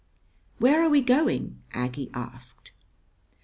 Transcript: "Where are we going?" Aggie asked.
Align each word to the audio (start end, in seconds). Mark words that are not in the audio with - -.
"Where 0.57 0.83
are 0.83 0.89
we 0.89 1.03
going?" 1.03 1.61
Aggie 1.73 2.09
asked. 2.11 2.71